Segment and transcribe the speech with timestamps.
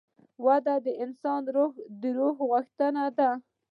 [0.45, 1.39] وده د انسان
[2.01, 3.29] د روح غوښتنه ده.